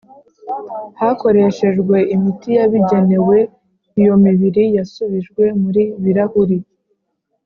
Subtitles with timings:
[0.99, 3.37] Hakoreshejwe imiti yabigenewe
[4.01, 6.57] iyo mibiri yasubijwe muri birahuri